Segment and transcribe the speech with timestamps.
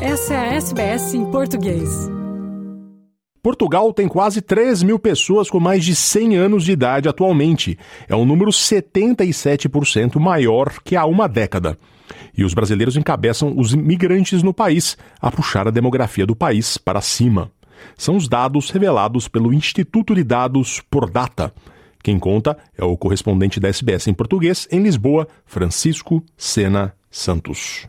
[0.00, 1.88] Essa é a SBS em português.
[3.42, 7.78] Portugal tem quase 3 mil pessoas com mais de 100 anos de idade atualmente.
[8.06, 11.78] É um número 77% maior que há uma década.
[12.36, 17.00] E os brasileiros encabeçam os imigrantes no país a puxar a demografia do país para
[17.00, 17.50] cima.
[17.96, 21.54] São os dados revelados pelo Instituto de Dados por Data.
[22.02, 27.88] Quem conta é o correspondente da SBS em português em Lisboa, Francisco Sena Santos.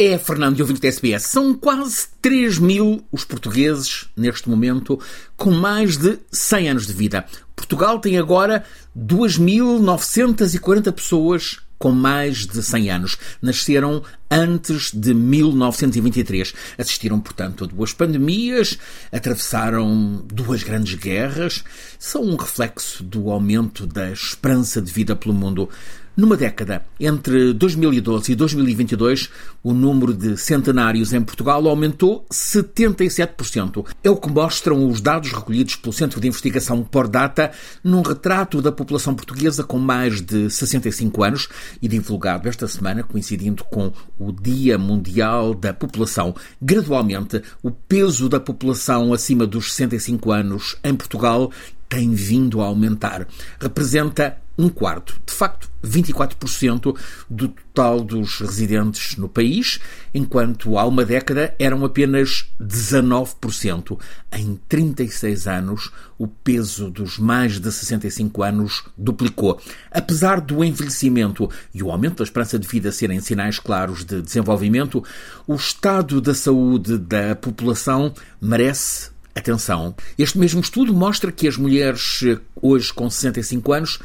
[0.00, 4.96] É, Fernando e ouvinte da SBS, são quase 3 mil os portugueses, neste momento,
[5.36, 7.24] com mais de 100 anos de vida.
[7.56, 8.64] Portugal tem agora
[8.96, 13.18] 2.940 pessoas com mais de 100 anos.
[13.42, 16.54] Nasceram antes de 1923.
[16.78, 18.78] Assistiram, portanto, a duas pandemias,
[19.10, 21.64] atravessaram duas grandes guerras.
[21.98, 25.68] São um reflexo do aumento da esperança de vida pelo mundo.
[26.18, 29.30] Numa década, entre 2012 e 2022,
[29.62, 33.86] o número de centenários em Portugal aumentou 77%.
[34.02, 37.52] É o que mostram os dados recolhidos pelo Centro de Investigação Pordata
[37.84, 41.48] num retrato da população portuguesa com mais de 65 anos
[41.80, 46.34] e divulgado esta semana, coincidindo com o Dia Mundial da População.
[46.60, 51.52] Gradualmente, o peso da população acima dos 65 anos em Portugal
[51.88, 53.24] tem vindo a aumentar.
[53.60, 56.96] Representa um quarto, de facto, 24%
[57.30, 59.78] do total dos residentes no país,
[60.12, 63.96] enquanto há uma década eram apenas 19%.
[64.32, 69.60] Em 36 anos, o peso dos mais de 65 anos duplicou.
[69.92, 75.04] Apesar do envelhecimento e o aumento da esperança de vida serem sinais claros de desenvolvimento,
[75.46, 82.24] o estado da saúde da população merece Atenção, este mesmo estudo mostra que as mulheres
[82.60, 84.00] hoje com 65 anos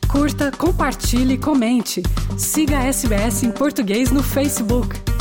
[0.09, 2.03] Curta, compartilhe, comente.
[2.37, 5.12] Siga a SBS em português no Facebook.